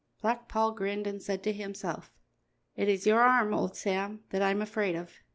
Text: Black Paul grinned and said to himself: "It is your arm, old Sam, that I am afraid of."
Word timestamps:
Black 0.19 0.47
Paul 0.47 0.71
grinned 0.71 1.05
and 1.05 1.21
said 1.21 1.43
to 1.43 1.53
himself: 1.53 2.11
"It 2.75 2.89
is 2.89 3.05
your 3.05 3.19
arm, 3.21 3.53
old 3.53 3.77
Sam, 3.77 4.23
that 4.31 4.41
I 4.41 4.49
am 4.49 4.59
afraid 4.63 4.95
of." 4.95 5.19